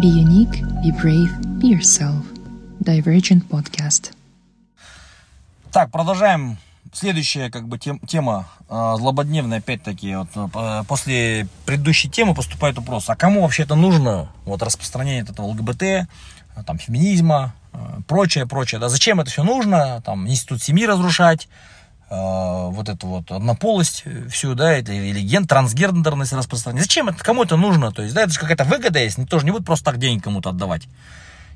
[0.00, 2.24] Be unique, be brave, be yourself.
[2.80, 4.14] Divergent Podcast.
[5.70, 6.56] Так, продолжаем.
[6.94, 13.10] Следующая как бы тем, тема э, злободневная, опять-таки, вот, э, после предыдущей темы поступает вопрос,
[13.10, 16.08] а кому вообще это нужно, вот распространение этого ЛГБТ,
[16.66, 21.48] там, феминизма, э, прочее, прочее, да, зачем это все нужно, там, институт семьи разрушать,
[22.14, 27.56] вот эту вот однополость всю, да, или, или ген, трансгендерность распространять, зачем это, кому это
[27.56, 29.98] нужно, то есть, да, это же какая-то выгода есть, никто же не будет просто так
[29.98, 30.82] денег кому-то отдавать.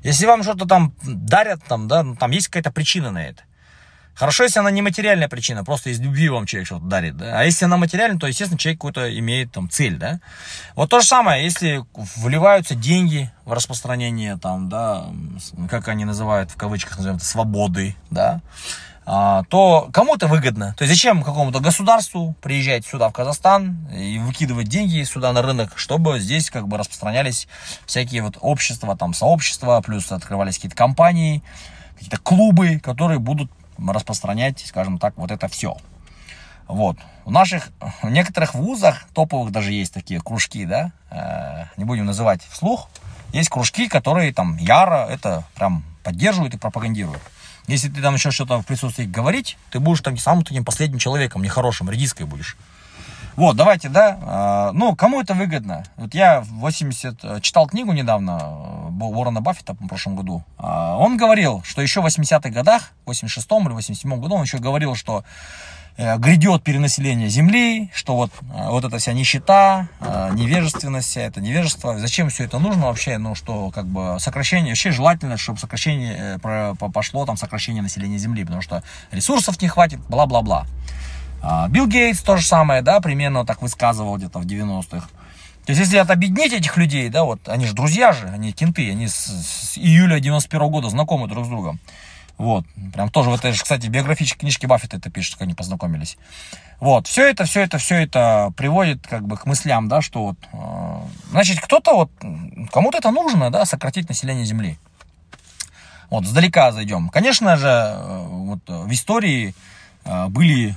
[0.03, 3.43] Если вам что-то там дарят, там, да, ну, там есть какая-то причина на это.
[4.15, 7.39] Хорошо, если она не материальная причина, просто из любви вам человек что-то дарит, да.
[7.39, 10.19] А если она материальная, то, естественно, человек какую-то имеет там цель, да.
[10.73, 15.05] Вот то же самое, если вливаются деньги в распространение там, да,
[15.69, 18.41] как они называют, в кавычках называют, свободы, да,
[19.07, 20.75] то кому это выгодно.
[20.77, 25.77] То есть зачем какому-то государству приезжать сюда, в Казахстан, и выкидывать деньги сюда на рынок,
[25.77, 27.47] чтобы здесь как бы распространялись
[27.85, 31.41] всякие вот общества, там сообщества, плюс открывались какие-то компании,
[31.93, 35.77] какие-то клубы, которые будут распространять, скажем так, вот это все.
[36.67, 36.97] Вот.
[37.23, 37.69] В наших,
[38.01, 42.89] в некоторых вузах, топовых даже есть такие кружки, да, э, не будем называть вслух,
[43.31, 47.21] есть кружки, которые там яро это прям поддерживают и пропагандируют.
[47.67, 51.43] Если ты там еще что-то в присутствии говорить, ты будешь там самым таким последним человеком,
[51.43, 52.57] нехорошим, редиской будешь.
[53.37, 55.83] Вот, давайте, да, э, ну, кому это выгодно?
[55.95, 58.39] Вот я 80, э, читал книгу недавно
[58.99, 60.43] э, Уоррена Баффета в прошлом году.
[60.57, 64.95] Он говорил, что еще в 80-х годах, в 86-м или 87-м году, он еще говорил,
[64.95, 65.23] что
[65.97, 69.89] грядет перенаселение Земли, что вот, вот эта вся нищета,
[70.33, 71.97] невежественность, вся это невежество.
[71.97, 73.17] Зачем все это нужно вообще?
[73.17, 76.39] Ну, что как бы сокращение, вообще желательно, чтобы сокращение
[76.93, 80.67] пошло, там, сокращение населения Земли, потому что ресурсов не хватит, бла-бла-бла.
[81.41, 85.07] А, Билл Гейтс то же самое, да, примерно так высказывал где-то в 90-х.
[85.65, 89.07] То есть, если объединить этих людей, да, вот, они же друзья же, они кенты, они
[89.07, 91.79] с, с июля 91 -го года знакомы друг с другом.
[92.37, 96.17] Вот, прям тоже в этой же, кстати, биографической книжке Баффета это пишет, как они познакомились.
[96.79, 100.37] Вот, все это, все это, все это приводит как бы к мыслям, да, что вот,
[100.53, 102.11] э, значит, кто-то вот,
[102.71, 104.77] кому-то это нужно, да, сократить население Земли.
[106.11, 107.09] Вот, сдалека зайдем.
[107.09, 109.55] Конечно же, э, вот в истории
[110.05, 110.75] э, были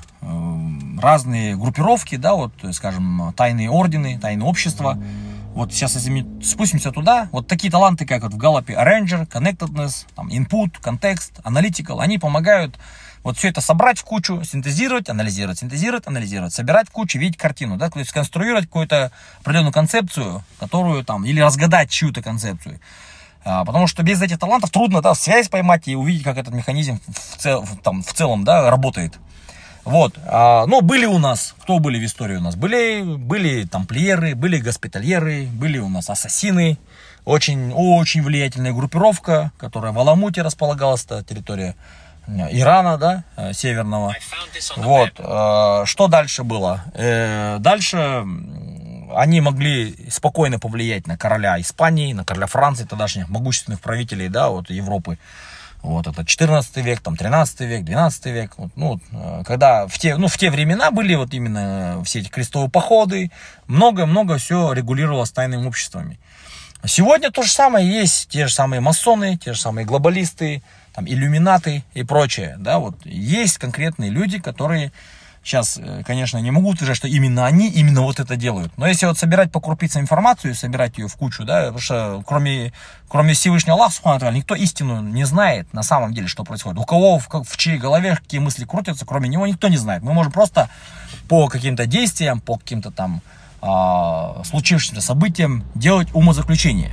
[1.01, 4.99] разные группировки, да, вот, скажем, тайные ордены, тайные общества.
[5.61, 10.07] Вот сейчас, если мы спустимся туда, вот такие таланты, как вот в Галлопе Arranger, Connectedness,
[10.17, 12.79] там, Input, Context, Analytical, они помогают
[13.23, 17.77] вот все это собрать в кучу, синтезировать, анализировать, синтезировать, анализировать, собирать в кучу, видеть картину,
[17.77, 22.81] да, то есть сконструировать какую-то определенную концепцию, которую там, или разгадать чью-то концепцию.
[23.45, 27.01] А, потому что без этих талантов трудно, да, связь поймать и увидеть, как этот механизм
[27.07, 29.19] в, цел, там, в целом, да, работает.
[29.85, 32.55] Вот, а, но были у нас, кто были в истории у нас?
[32.55, 36.79] Были, были тамплиеры, были госпитальеры, были у нас ассасины,
[37.25, 41.77] очень, очень влиятельная группировка, которая в Аламуте располагалась, это территория
[42.27, 44.15] э, Ирана, да, э, северного.
[44.77, 46.85] Вот, а, что дальше было?
[46.95, 48.25] Э, дальше
[49.15, 54.71] они могли спокойно повлиять на короля Испании, на короля Франции, тогдашних могущественных правителей, да, вот
[54.71, 55.19] Европы.
[55.83, 58.53] Вот это 14 век, там 13 век, 12 век.
[58.59, 62.29] Вот, ну, э, когда в те, ну, в те времена были вот именно все эти
[62.29, 63.31] крестовые походы,
[63.67, 66.19] много-много все регулировалось тайными обществами.
[66.85, 70.63] Сегодня то же самое есть, те же самые масоны, те же самые глобалисты,
[70.95, 74.93] там, иллюминаты и прочее, да, вот есть конкретные люди, которые
[75.43, 78.77] Сейчас, э, конечно, не могу утверждать, что именно они именно вот это делают.
[78.77, 82.73] Но если вот собирать по крупицам информацию, собирать ее в кучу, да, потому что кроме,
[83.09, 86.79] кроме Всевышнего Аллаха, никто истину не знает на самом деле, что происходит.
[86.79, 90.03] У кого, в, в чьей голове какие мысли крутятся, кроме него никто не знает.
[90.03, 90.69] Мы можем просто
[91.29, 93.23] по каким-то действиям, по каким-то там
[93.63, 96.93] э, случившимся событиям делать умозаключение.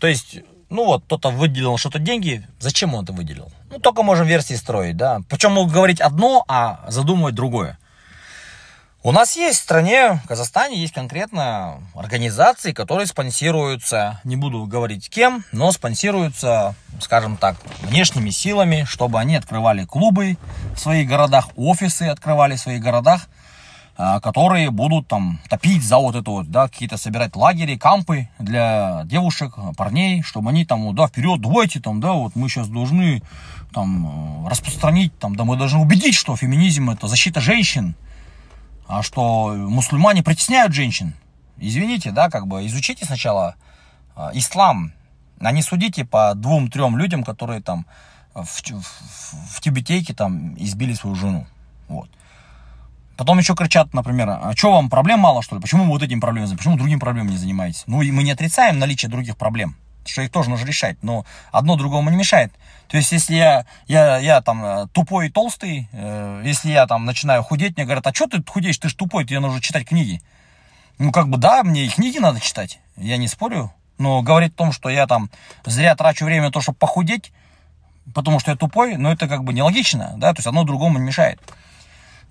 [0.00, 0.38] То есть
[0.70, 3.50] ну вот, кто-то выделил что-то деньги, зачем он это выделил?
[3.70, 5.20] Ну, только можем версии строить, да.
[5.28, 7.78] Причем могут говорить одно, а задумывать другое.
[9.04, 15.08] У нас есть в стране, в Казахстане, есть конкретно организации, которые спонсируются, не буду говорить
[15.08, 20.36] кем, но спонсируются, скажем так, внешними силами, чтобы они открывали клубы
[20.74, 23.28] в своих городах, офисы открывали в своих городах,
[23.98, 29.56] которые будут там топить за вот это вот, да, какие-то собирать лагеря, кампы для девушек,
[29.76, 33.22] парней, чтобы они там, да, вперед, давайте там, да, вот мы сейчас должны
[33.72, 37.96] там э, распространить, там, да, мы должны убедить, что феминизм это защита женщин,
[38.86, 41.14] а что мусульмане притесняют женщин.
[41.56, 43.56] Извините, да, как бы изучите сначала
[44.14, 44.92] э, ислам,
[45.40, 47.84] а не судите по двум-трем людям, которые там
[48.32, 51.48] в, в, в Тибетейке там избили свою жену.
[51.88, 52.08] Вот.
[53.18, 55.60] Потом еще кричат, например, а что вам проблем мало, что ли?
[55.60, 57.82] Почему вы вот этим проблемами, почему другим проблемами не занимаетесь?
[57.88, 59.74] Ну, и мы не отрицаем наличие других проблем,
[60.06, 62.52] что их тоже нужно решать, но одно другому не мешает.
[62.86, 67.06] То есть, если я, я, я там э, тупой и толстый, э, если я там
[67.06, 70.22] начинаю худеть, мне говорят, а что ты худеешь, ты же тупой, тебе нужно читать книги.
[70.98, 74.58] Ну, как бы, да, мне и книги надо читать, я не спорю, но говорить о
[74.58, 75.28] том, что я там
[75.66, 77.32] зря трачу время на то, чтобы похудеть,
[78.14, 81.06] потому что я тупой, ну, это как бы нелогично, да, то есть одно другому не
[81.06, 81.40] мешает.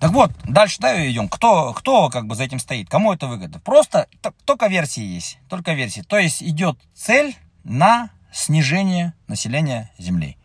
[0.00, 1.28] Так вот, дальше да, идем.
[1.28, 2.88] Кто, кто как бы за этим стоит?
[2.88, 3.58] Кому это выгодно?
[3.60, 4.06] Просто
[4.44, 5.38] только версии есть.
[5.48, 6.02] Только версии.
[6.02, 10.36] То есть идет цель на снижение населения Земли.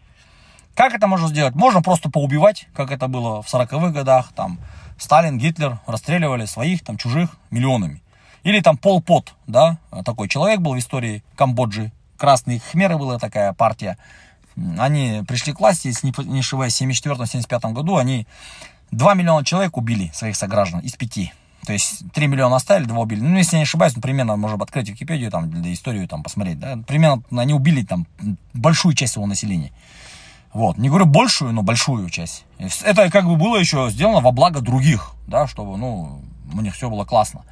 [0.73, 1.53] Как это можно сделать?
[1.53, 4.33] Можно просто поубивать, как это было в 40-х годах.
[4.35, 4.59] Там
[4.97, 8.01] Сталин, Гитлер расстреливали своих, там, чужих миллионами.
[8.41, 11.91] Или там Пол Пот, да, такой человек был в истории Камбоджи.
[12.17, 13.97] Красные хмеры была такая партия.
[14.77, 18.27] Они пришли к власти, если не ошибаюсь, в 1974-1975 году, они
[18.93, 21.33] 2 миллиона человек убили своих сограждан из 5.
[21.65, 23.21] То есть 3 миллиона оставили, 2 убили.
[23.21, 26.59] Ну, если я не ошибаюсь, ну, примерно, можно открыть Википедию, там, для историю там посмотреть,
[26.59, 28.05] да, примерно они убили там
[28.53, 29.71] большую часть его населения.
[30.51, 32.45] Вот, не говорю большую, но большую часть.
[32.83, 36.21] Это как бы было еще сделано во благо других, да, чтобы, ну,
[36.53, 37.43] у них все было классно.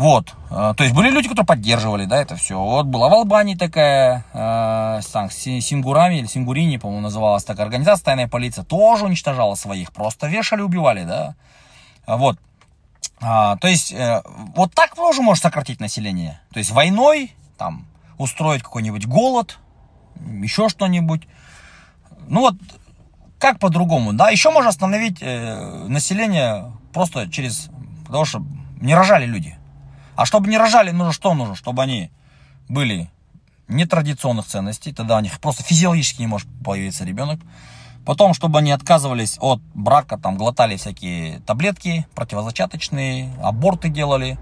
[0.00, 2.58] Вот, э, то есть были люди, которые поддерживали, да, это все.
[2.58, 8.64] Вот была в Албании такая, э, Сингурами или Сингурини, по-моему, называлась такая организация, тайная полиция,
[8.64, 11.34] тоже уничтожала своих, просто вешали, убивали, да.
[12.06, 12.38] Вот,
[13.20, 14.22] а, то есть, э,
[14.56, 16.40] вот так тоже может сократить население.
[16.54, 17.84] То есть войной, там,
[18.16, 19.58] устроить какой-нибудь голод,
[20.16, 21.28] еще что-нибудь.
[22.26, 22.54] Ну вот,
[23.38, 24.30] как по-другому, да.
[24.30, 27.68] Еще можно остановить э, население просто через,
[28.06, 28.42] потому что
[28.80, 29.59] не рожали люди.
[30.20, 31.54] А чтобы не рожали, нужно что нужно?
[31.54, 32.10] Чтобы они
[32.68, 33.08] были
[33.68, 37.40] нетрадиционных ценностей, тогда у них просто физиологически не может появиться ребенок.
[38.04, 44.36] Потом, чтобы они отказывались от брака, там, глотали всякие таблетки противозачаточные, аборты делали, э,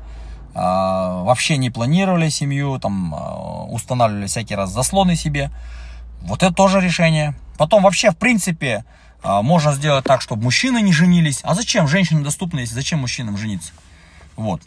[0.56, 3.18] вообще не планировали семью, там, э,
[3.70, 5.52] устанавливали всякие раз заслоны себе.
[6.22, 7.36] Вот это тоже решение.
[7.56, 8.84] Потом вообще, в принципе,
[9.22, 11.38] э, можно сделать так, чтобы мужчины не женились.
[11.44, 13.70] А зачем женщинам доступны, если зачем мужчинам жениться?
[14.34, 14.60] Вот.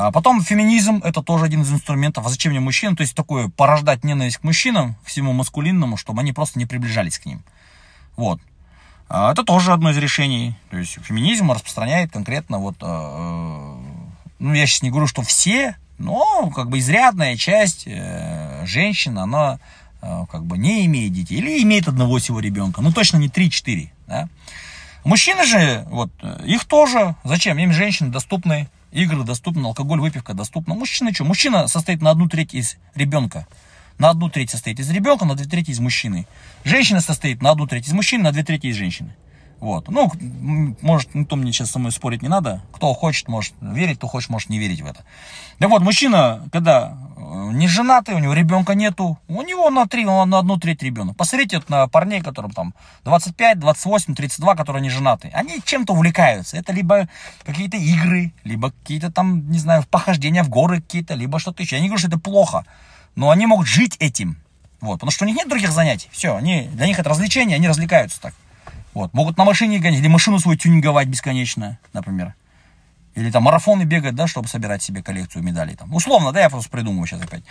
[0.00, 2.24] А потом феминизм, это тоже один из инструментов.
[2.24, 2.94] А зачем мне мужчин?
[2.94, 7.26] То есть такое порождать ненависть к мужчинам, всему маскулинному, чтобы они просто не приближались к
[7.26, 7.42] ним.
[8.16, 8.40] Вот.
[9.08, 10.54] А это тоже одно из решений.
[10.70, 13.74] То есть феминизм распространяет конкретно вот, э, э,
[14.38, 19.58] ну я сейчас не говорю, что все, но как бы изрядная часть э, женщин, она
[20.00, 24.28] как бы не имеет детей или имеет одного всего ребенка, ну точно не 3-4, да.
[25.02, 26.12] Мужчины же, вот,
[26.44, 27.58] их тоже, зачем?
[27.58, 30.74] Им женщины доступны, игры доступны, алкоголь, выпивка доступна.
[30.74, 31.24] Мужчина что?
[31.24, 33.46] Мужчина состоит на одну треть из ребенка.
[33.98, 36.26] На одну треть состоит из ребенка, на две трети из мужчины.
[36.64, 39.14] Женщина состоит на одну треть из мужчины, на две трети из женщины.
[39.60, 39.88] Вот.
[39.88, 40.10] Ну,
[40.82, 42.62] может, никто мне сейчас со мной спорить не надо.
[42.72, 45.04] Кто хочет, может верить, кто хочет, может не верить в это.
[45.58, 50.04] Да вот, мужчина, когда э, не женатый, у него ребенка нету, у него на, три,
[50.04, 51.16] на одну треть ребенок.
[51.16, 52.72] Посмотрите на парней, которым там
[53.04, 55.30] 25, 28, 32, которые не женаты.
[55.34, 56.56] Они чем-то увлекаются.
[56.56, 57.08] Это либо
[57.44, 61.76] какие-то игры, либо какие-то там, не знаю, похождения в горы какие-то, либо что-то еще.
[61.76, 62.64] Я не говорю, что это плохо,
[63.16, 64.36] но они могут жить этим.
[64.80, 66.08] Вот, потому что у них нет других занятий.
[66.12, 68.34] Все, они, для них это развлечение, они развлекаются так.
[68.98, 69.14] Вот.
[69.14, 72.34] Могут на машине гонять, или машину свою тюнинговать бесконечно, например.
[73.14, 75.76] Или там марафоны бегать, да, чтобы собирать себе коллекцию медалей.
[75.76, 75.94] Там.
[75.94, 77.44] Условно, да, я просто придумываю сейчас опять.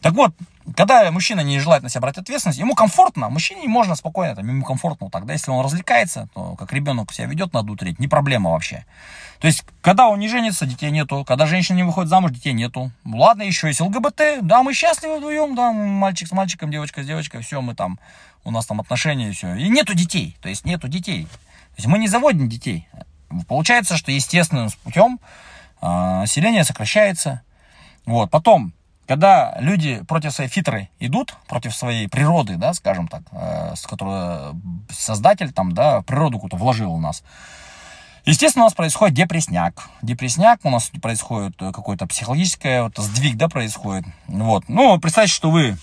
[0.00, 0.34] Так вот,
[0.76, 4.64] когда мужчина не желает на себя брать ответственность, ему комфортно, мужчине можно спокойно, там, ему
[4.64, 8.08] комфортно вот да, если он развлекается, то как ребенок себя ведет на одну треть, не
[8.08, 8.84] проблема вообще.
[9.40, 12.92] То есть, когда он не женится, детей нету, когда женщина не выходит замуж, детей нету.
[13.04, 17.40] Ладно, еще есть ЛГБТ, да, мы счастливы вдвоем, да, мальчик с мальчиком, девочка с девочкой,
[17.40, 17.98] все, мы там
[18.44, 19.54] у нас там отношения и все.
[19.54, 21.24] И нету детей, то есть нету детей.
[21.24, 22.86] То есть мы не заводим детей.
[23.48, 25.20] Получается, что естественным путем
[25.80, 27.42] э, население сокращается.
[28.06, 28.30] Вот.
[28.30, 28.72] Потом,
[29.10, 34.54] когда люди против своей фитры идут, против своей природы, да, скажем так, э, с которой
[34.88, 37.24] создатель там, да, природу какую-то вложил у нас,
[38.24, 39.88] Естественно, у нас происходит депресняк.
[40.02, 44.04] Депресняк, у нас происходит какой-то психологическое вот, сдвиг, да, происходит.
[44.28, 44.68] Вот.
[44.68, 45.76] Ну, представьте, что вы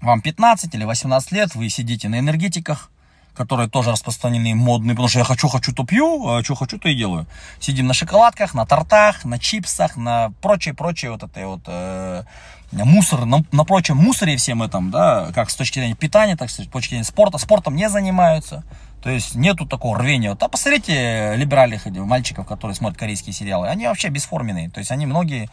[0.00, 2.90] вам 15 или 18 лет, вы сидите на энергетиках,
[3.34, 6.88] которые тоже распространены, модные, потому что я хочу, хочу, то пью, а что хочу, то
[6.88, 7.26] и делаю.
[7.58, 12.24] Сидим на шоколадках, на тортах, на чипсах, на прочее, прочее вот это вот э,
[12.72, 16.56] мусор, на, на прочем мусоре всем этом, да, как с точки зрения питания, так с
[16.56, 18.64] точки зрения спорта, спортом не занимаются.
[19.02, 20.30] То есть нету такого рвения.
[20.30, 23.68] Вот, а посмотрите либеральных мальчиков, которые смотрят корейские сериалы.
[23.68, 24.68] Они вообще бесформенные.
[24.68, 25.48] То есть они многие,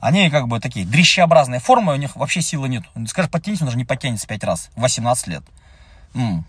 [0.00, 2.84] они как бы такие дрищеобразные формы, у них вообще силы нет.
[3.08, 4.70] Скажешь, потянись, он даже не потянется пять раз.
[4.76, 5.42] 18 лет.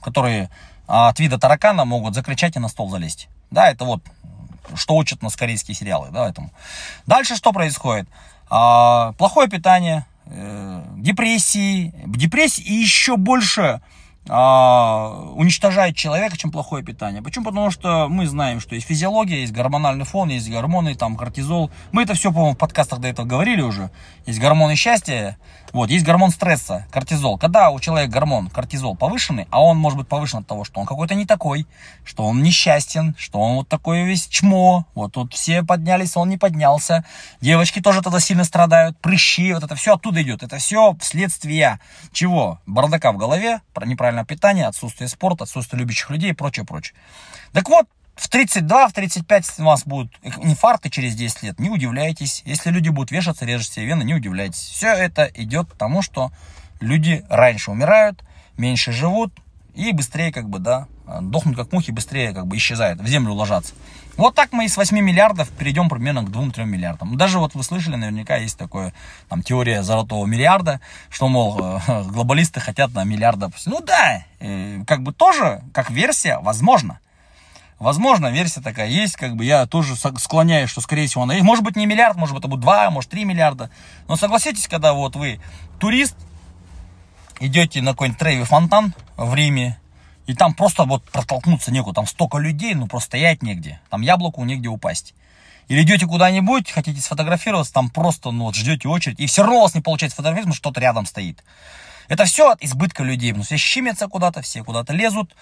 [0.01, 0.49] Которые
[0.93, 3.27] от вида таракана могут закричать и на стол залезть.
[3.49, 4.01] Да, это вот
[4.75, 6.51] что учат нас корейские сериалы, да, этому.
[7.07, 8.07] Дальше что происходит?
[8.49, 13.81] А, плохое питание, э, депрессии, депрессии и еще больше а,
[14.25, 17.21] уничтожает человека, чем плохое питание.
[17.21, 17.45] Почему?
[17.45, 21.71] Потому что мы знаем, что есть физиология, есть гормональный фон, есть гормоны, там кортизол.
[21.91, 23.91] Мы это все, по-моему, в подкастах до этого говорили уже.
[24.25, 25.37] Есть гормоны счастья,
[25.73, 27.39] вот, есть гормон стресса, кортизол.
[27.39, 30.85] Когда у человека гормон кортизол повышенный, а он может быть повышен от того, что он
[30.85, 31.65] какой-то не такой,
[32.05, 36.37] что он несчастен, что он вот такой весь чмо, вот тут все поднялись, он не
[36.37, 37.03] поднялся.
[37.41, 40.43] Девочки тоже тогда сильно страдают, прыщи, вот это все оттуда идет.
[40.43, 41.79] Это все вследствие
[42.11, 42.59] чего?
[42.67, 43.61] Бардака в голове,
[44.13, 46.95] неправильное питание, отсутствие спорта, отсутствие любящих людей и прочее, прочее.
[47.51, 52.43] Так вот, в 32, в 35 у вас будут инфаркты через 10 лет, не удивляйтесь.
[52.45, 54.59] Если люди будут вешаться, режут себе вены, не удивляйтесь.
[54.59, 56.31] Все это идет к тому, что
[56.79, 58.23] люди раньше умирают,
[58.57, 59.33] меньше живут
[59.73, 60.87] и быстрее как бы, да,
[61.21, 63.73] дохнут как мухи, быстрее как бы исчезают, в землю ложатся.
[64.15, 67.17] Вот так мы из 8 миллиардов перейдем примерно к 2-3 миллиардам.
[67.17, 68.93] Даже вот вы слышали, наверняка есть такое,
[69.27, 73.49] там, теория золотого миллиарда, что, мол, глобалисты хотят на миллиарда.
[73.65, 76.99] Ну да, э, как бы тоже, как версия, возможно.
[77.79, 81.45] Возможно, версия такая есть, как бы я тоже склоняюсь, что скорее всего она есть.
[81.45, 83.71] Может быть не миллиард, может быть это будет 2, может 3 миллиарда.
[84.07, 85.39] Но согласитесь, когда вот вы
[85.79, 86.15] турист,
[87.39, 89.77] идете на какой-нибудь трейви фонтан в Риме,
[90.25, 94.43] и там просто вот протолкнуться некуда, там столько людей, ну просто стоять негде, там яблоку
[94.43, 95.13] негде упасть.
[95.67, 99.61] Или идете куда-нибудь, хотите сфотографироваться, там просто, ну вот ждете очередь, и все равно у
[99.61, 101.43] вас не получается фотографироваться, потому что что-то рядом стоит.
[102.09, 105.35] Это все от избытка людей, что все щемятся куда-то, все куда-то лезут.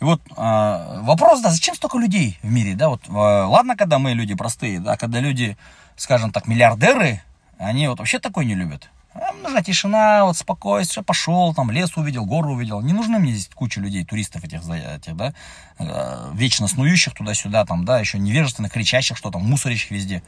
[0.00, 3.98] И вот э, вопрос, да, зачем столько людей в мире, да, вот, э, ладно, когда
[3.98, 5.56] мы люди простые, да, когда люди,
[5.96, 7.22] скажем так, миллиардеры,
[7.56, 8.90] они вот вообще такой не любят.
[9.14, 12.80] Нам нужна тишина, вот спокойствие, пошел, там лес увидел, гору увидел.
[12.80, 15.34] Не нужны мне здесь куча людей, туристов этих, этих да,
[15.78, 20.22] э, вечно снующих туда-сюда, там, да, еще невежественных, кричащих, что там, мусорящих везде.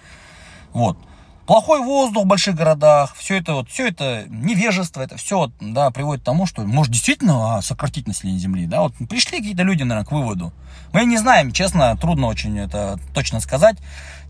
[0.73, 0.99] Вот.
[1.47, 6.23] Плохой воздух в больших городах, все это вот, все это невежество, это все да, приводит
[6.23, 10.07] к тому, что может действительно а, сократить население Земли, да, вот пришли какие-то люди, наверное,
[10.09, 10.55] к выводу.
[10.95, 13.76] Мы не знаем, честно, трудно очень это точно сказать,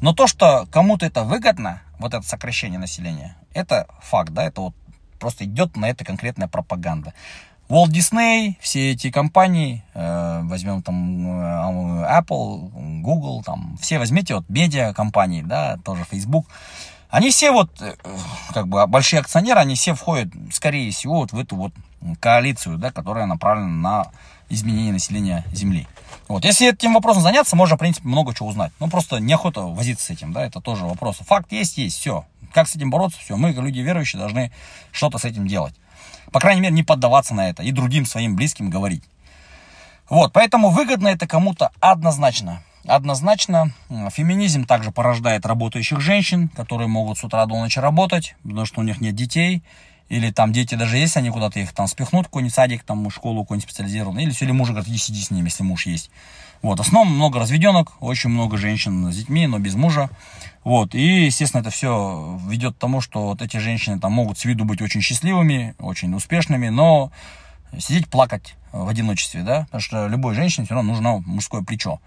[0.01, 4.75] но то, что кому-то это выгодно, вот это сокращение населения, это факт, да, это вот
[5.19, 7.15] просто идет на это конкретная пропаганда.
[7.71, 14.45] Walt Disney, все эти компании, э, возьмем там э, Apple, Google, там, все возьмите, вот
[14.51, 16.47] медиа компании, да, тоже Facebook,
[17.09, 17.95] они все вот, э,
[18.53, 21.73] как бы, большие акционеры, они все входят, скорее всего, вот в эту вот
[22.21, 24.07] коалицию, да, которая направлена на
[24.55, 25.87] изменение населения Земли.
[26.29, 26.45] Вот.
[26.45, 28.73] Если этим вопросом заняться, можно, в принципе, много чего узнать.
[28.81, 31.19] Ну, просто неохота возиться с этим, да, это тоже вопрос.
[31.19, 32.25] Факт есть, есть, все.
[32.53, 33.37] Как с этим бороться, все.
[33.37, 34.53] Мы, люди верующие, должны
[34.93, 35.75] что-то с этим делать.
[36.33, 39.03] По крайней мере, не поддаваться на это и другим своим близким говорить.
[40.09, 42.63] Вот, поэтому выгодно это кому-то однозначно.
[42.87, 43.73] Однозначно,
[44.11, 48.85] феминизм также порождает работающих женщин, которые могут с утра до ночи работать, потому что у
[48.85, 49.63] них нет детей,
[50.09, 53.69] или там дети даже есть, они куда-то их там спихнут, какой-нибудь садик, там школу какой-нибудь
[53.69, 56.11] специализированный, или, или муж говорит, иди сиди с ним, если муж есть.
[56.63, 60.09] Вот, в основном много разведенок, очень много женщин с детьми, но без мужа.
[60.63, 64.45] Вот, и, естественно, это все ведет к тому, что вот эти женщины там могут с
[64.45, 67.13] виду быть очень счастливыми, очень успешными, но
[67.79, 72.01] сидеть плакать в одиночестве, да, потому что любой женщине все равно нужно мужское плечо.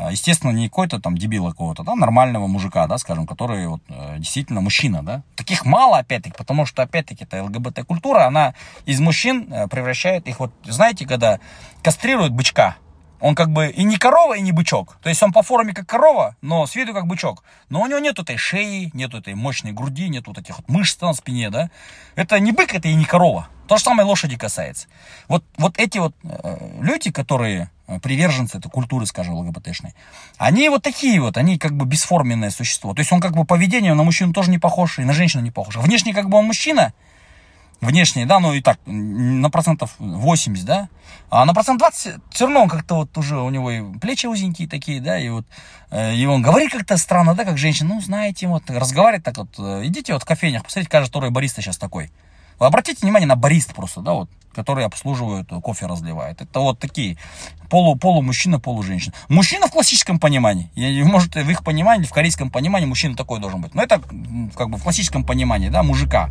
[0.00, 4.18] А, естественно, не какой-то там дебила какого-то, да, нормального мужика, да, скажем, который вот э,
[4.18, 5.22] действительно мужчина, да.
[5.34, 8.54] Таких мало, опять-таки, потому что, опять-таки, эта ЛГБТ-культура, она
[8.86, 11.40] из мужчин э, превращает их, вот, знаете, когда
[11.82, 12.76] кастрируют бычка,
[13.20, 14.98] он как бы и не корова, и не бычок.
[15.02, 17.42] То есть он по форме как корова, но с виду как бычок.
[17.68, 21.00] Но у него нет этой шеи, нет этой мощной груди, нет вот этих вот мышц
[21.00, 21.70] на спине, да.
[22.14, 23.48] Это не бык, это и не корова.
[23.66, 24.86] То же самое лошади касается.
[25.26, 27.70] Вот, вот эти вот э, люди, которые
[28.02, 29.94] приверженцы этой культуры, скажем, ЛГБТшной,
[30.36, 32.94] они вот такие вот, они как бы бесформенное существо.
[32.94, 35.50] То есть он как бы поведением на мужчину тоже не похож, и на женщину не
[35.50, 35.76] похож.
[35.76, 36.92] Внешне как бы он мужчина,
[37.80, 40.88] внешне, да, ну и так, на процентов 80, да,
[41.30, 44.68] а на процент 20 все равно он как-то вот уже, у него и плечи узенькие
[44.68, 45.46] такие, да, и вот,
[45.90, 49.48] э, и он говорит как-то странно, да, как женщина, ну, знаете, вот, разговаривает так вот,
[49.58, 52.10] э, идите вот в кофейнях, посмотрите, кажется, который бариста сейчас такой.
[52.58, 56.40] Вы обратите внимание на барист просто, да, вот, которые обслуживают, кофе разливают.
[56.40, 57.16] Это вот такие
[57.70, 58.60] полу, полу мужчина.
[59.28, 60.70] Мужчина в классическом понимании.
[61.04, 63.74] Может, в их понимании, в корейском понимании мужчина такой должен быть.
[63.74, 64.00] Но это
[64.56, 66.30] как бы в классическом понимании, да, мужика.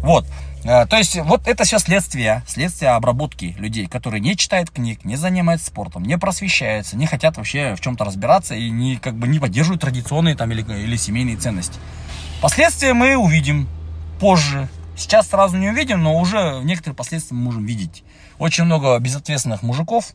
[0.00, 0.26] Вот.
[0.64, 5.16] Э, то есть, вот это все следствие, следствие обработки людей, которые не читают книг, не
[5.16, 9.38] занимаются спортом, не просвещаются, не хотят вообще в чем-то разбираться и не, как бы не
[9.38, 11.78] поддерживают традиционные там или, или семейные ценности.
[12.40, 13.68] Последствия мы увидим
[14.18, 14.68] позже,
[15.00, 18.04] Сейчас сразу не увидим, но уже некоторые последствия мы можем видеть.
[18.38, 20.12] Очень много безответственных мужиков,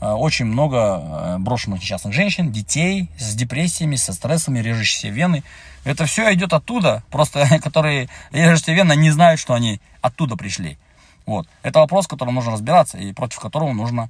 [0.00, 5.42] э, очень много э, брошенных несчастных женщин, детей с депрессиями, со стрессами, режущиеся вены.
[5.82, 10.78] Это все идет оттуда, просто которые режущиеся вены не знают, что они оттуда пришли.
[11.26, 11.48] Вот.
[11.64, 14.08] Это вопрос, которым нужно разбираться и против которого нужно